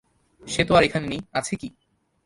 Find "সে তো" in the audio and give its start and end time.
0.43-0.71